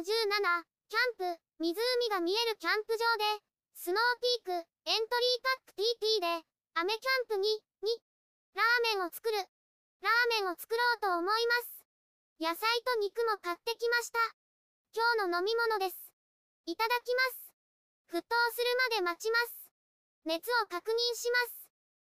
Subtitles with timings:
[0.00, 3.04] 17、キャンプ、湖が見えるキャンプ場
[3.36, 8.00] で、スノーピーク、エントリーパック TT で、アメキャンプに、に、
[8.54, 9.36] ラーメンを作る。
[10.00, 11.84] ラーメンを作ろうと思います。
[12.40, 12.56] 野菜
[12.88, 14.18] と肉も買ってきました。
[14.96, 15.96] 今日の飲み物です。
[16.64, 17.52] いただきます。
[18.08, 19.70] 沸騰するまで待ちます。
[20.24, 21.68] 熱を確認します。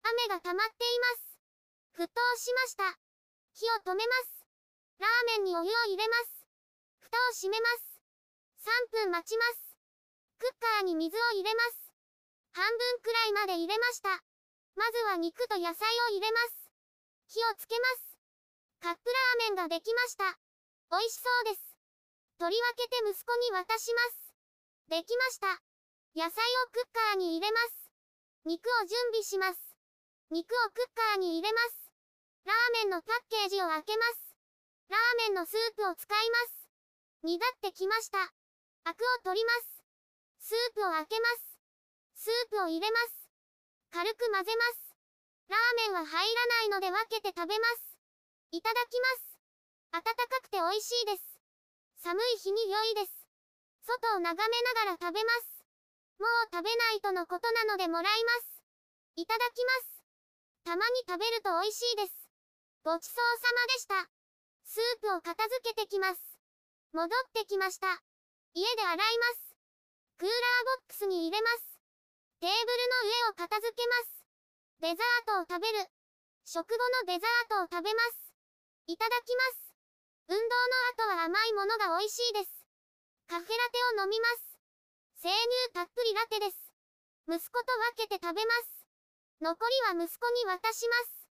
[0.05, 2.05] 雨が溜まっています。
[2.05, 2.99] 沸騰しました。
[3.55, 4.45] 火を止めます。
[4.99, 6.40] ラーメンにお湯を入れます。
[7.11, 7.99] 蓋を閉めます。
[8.63, 9.75] 3分待ちます。
[10.39, 11.91] クッカーに水を入れます。
[12.55, 14.23] 半分くらいまで入れました。
[14.79, 16.71] まずは肉と野菜を入れます。
[17.27, 18.15] 火をつけます。
[18.79, 20.39] カップラーメンができました。
[20.95, 21.75] 美味しそうです。
[22.39, 24.31] 取り分けて息子に渡します。
[24.87, 25.59] できました。
[26.15, 27.91] 野菜をクッカーに入れます。
[28.47, 29.59] 肉を準備します。
[30.31, 31.91] 肉をクッカーに入れます。
[32.47, 34.31] ラーメンのパッケージを開けます。
[34.89, 36.60] ラーメンのスープを使います。
[37.23, 38.33] 煮立ってきました。
[38.85, 39.85] アクを取ります。
[40.41, 41.61] スープを開けます。
[42.15, 43.29] スープを入れます。
[43.93, 44.97] 軽く混ぜます。
[45.53, 47.99] ラーメンは入らないので分けて食べます。
[48.53, 49.37] いただきます。
[49.93, 51.41] 暖かくて美味しいです。
[52.01, 53.13] 寒い日に良いです。
[53.85, 55.61] 外を眺めながら食べます。
[56.17, 58.63] もう食べないとのことなのでもらいます。
[59.17, 60.01] いただきます。
[60.65, 62.17] たまに食べると美味しいです。
[62.83, 64.09] ごちそうさまでした。
[64.65, 66.30] スープを片付けてきます。
[66.93, 68.03] 戻ってきました。
[68.53, 69.55] 家で洗います。
[70.19, 70.39] クーラー
[70.83, 71.79] ボックスに入れます。
[72.41, 72.67] テーブル
[73.07, 74.21] の上を片付けます。
[74.81, 75.87] デザートを食べる。
[76.45, 78.35] 食後のデザートを食べます。
[78.91, 79.71] いただきます。
[80.27, 82.51] 運動の後は甘いものが美味しいです。
[83.31, 84.59] カフェラテを飲みます。
[85.23, 86.59] 生乳たっぷりラテです。
[87.31, 88.83] 息子と分けて食べます。
[89.41, 89.55] 残
[89.95, 91.31] りは息子に渡します。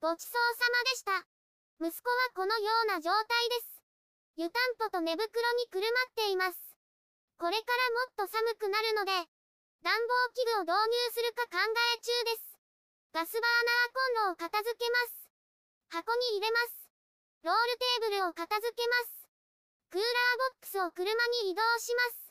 [0.00, 1.26] ごちそうさまでした。
[1.80, 3.77] 息子はこのような状態です。
[4.38, 5.26] 湯たんぽと寝袋
[5.58, 6.62] にくるまっています。
[7.42, 9.10] これからもっと寒くなるので、
[9.82, 12.54] 暖房器具を導入するか考え中です。
[13.10, 15.26] ガスバーナーコンロを片付けます。
[15.90, 16.86] 箱に入れます。
[17.42, 19.26] ロールテーブルを片付けます。
[19.90, 21.10] クーラーボックスを車
[21.42, 22.30] に移動します。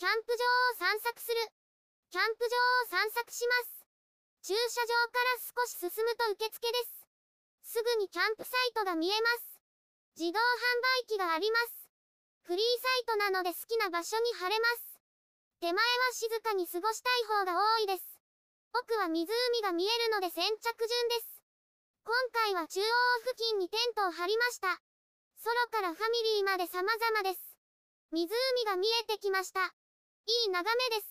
[0.00, 1.44] キャンプ場を散策する。
[2.08, 3.84] キャンプ場を散策します。
[4.48, 7.76] 駐車場から少し進むと受付です。
[7.76, 9.53] すぐにキャンプサイトが見えます。
[10.14, 10.42] 自動販
[11.02, 11.90] 売機があります。
[12.46, 14.94] フリーサイトなので好きな場所に貼れます。
[15.58, 15.82] 手前は
[16.12, 18.04] 静かに過ごしたい方が多いです。
[18.78, 19.26] 奥は湖
[19.62, 21.42] が見えるので先着順です。
[22.06, 22.84] 今回は中央
[23.26, 24.78] 付近にテントを張りました。
[25.42, 27.58] ソロからファミリーまで様々です。
[28.12, 28.30] 湖
[28.66, 29.66] が見えてきました。
[29.66, 31.10] いい眺めです。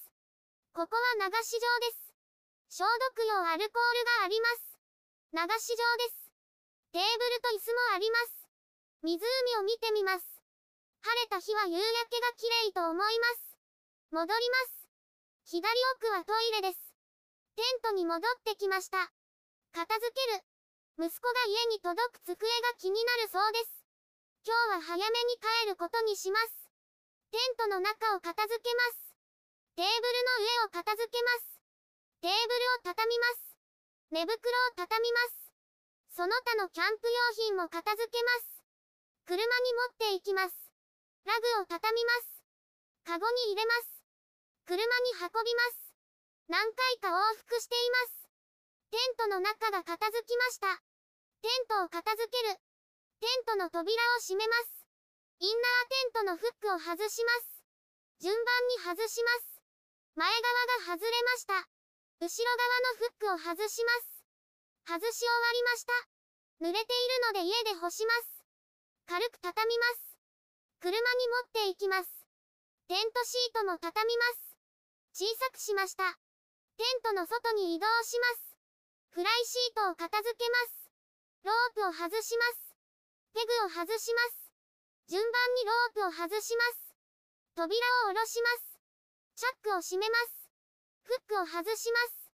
[0.71, 2.79] ここは流し場です。
[2.79, 4.79] 消毒用アルコールがあります。
[5.33, 6.31] 流し場です。
[6.93, 8.42] テーブルと椅子もあります。
[9.03, 9.19] 湖
[9.59, 10.23] を見てみます。
[11.03, 13.59] 晴れた日は夕焼けが綺麗と思います。
[14.15, 14.87] 戻ります。
[15.43, 15.67] 左
[15.99, 16.95] 奥はトイレです。
[17.59, 19.11] テントに戻ってきました。
[19.75, 20.47] 片付ける。
[21.03, 23.83] 息子が家に届く机が気になるそうです。
[24.47, 26.55] 今日は早めに帰ることにします。
[27.35, 29.11] テントの中を片付けます。
[29.75, 31.59] テーブルの上を片付けます。
[32.23, 33.51] テーブルを畳みます。
[34.15, 34.39] 寝袋を
[34.79, 35.51] 畳みます。
[36.15, 38.52] その他のキャンプ用品も片付けます。
[39.25, 40.55] 車に持っていきます。
[41.23, 42.43] ラグを畳みます。
[43.05, 44.03] カゴに入れます。
[44.65, 44.83] 車に
[45.15, 45.95] 運びます。
[46.49, 48.29] 何回か往復しています。
[48.91, 50.75] テントの中が片付きました。
[51.41, 52.59] テントを片付ける。
[53.19, 54.83] テントの扉を閉めます。
[55.39, 57.63] インナーテントのフックを外します。
[58.19, 59.63] 順番に外します。
[60.15, 61.67] 前側が外れました。
[62.19, 64.23] 後ろ側のフックを外します。
[64.85, 65.93] 外し終わりました。
[66.59, 68.32] 濡れているので家で干します。
[69.05, 70.17] 軽く畳みます。
[70.79, 72.09] 車に持っていきます。
[72.87, 74.57] テントシートも畳みます。
[75.13, 76.17] 小さくしました。
[76.77, 78.57] テントの外に移動します。
[79.09, 80.89] フライシートを片付けます。
[81.43, 82.75] ロープを外します。
[83.33, 84.51] ペグを外します。
[85.07, 86.95] 順番にロープを外します。
[87.55, 87.75] 扉
[88.07, 88.79] を下ろします。
[89.35, 90.49] チャックを閉めます。
[91.03, 92.31] フックを外します。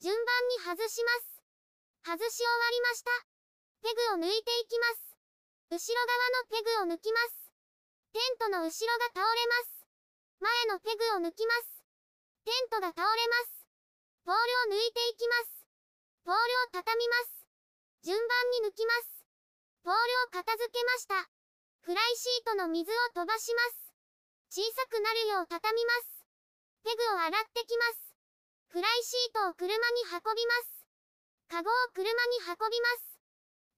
[0.00, 1.42] 順番に外します。
[2.04, 3.10] 外し終わりました。
[3.82, 5.05] ペグを抜いていきます。
[5.66, 7.50] 後ろ側のペグを抜きます。
[8.14, 9.82] テントの後ろが倒れます。
[10.38, 11.82] 前のペグを抜きます。
[12.46, 13.66] テントが倒れます。
[14.22, 14.36] ポー
[14.70, 15.66] ルを抜いていきます。
[16.22, 17.46] ポールを畳みます。
[18.06, 19.26] 順番に抜きます。
[19.82, 21.28] ポールを片付けました。
[21.82, 23.90] フライシートの水を飛ばします。
[24.50, 26.22] 小さくなるよう畳みます。
[26.86, 28.14] ペグを洗ってきます。
[28.70, 30.86] フライシートを車に運びます。
[31.50, 33.18] カゴを車に運びます。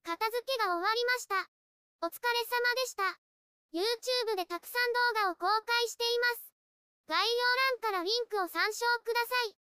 [0.04, 1.57] 片付けが終わりました。
[2.00, 3.02] お疲れ様でした。
[3.74, 6.54] YouTube でたくさん動画を公開しています。
[7.08, 7.26] 概要
[7.82, 9.67] 欄からリンクを参照ください。